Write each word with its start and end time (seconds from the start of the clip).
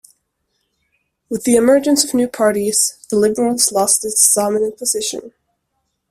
With 1.29 1.43
the 1.43 1.55
emergence 1.55 2.03
of 2.03 2.15
new 2.15 2.27
parties, 2.27 2.97
the 3.11 3.17
Liberals 3.17 3.71
lost 3.71 4.03
its 4.03 4.33
dominant 4.33 4.79
position. 4.79 5.33